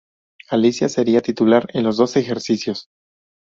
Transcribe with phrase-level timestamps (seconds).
[0.49, 2.87] Alicia sería titular en los dos ejercicios.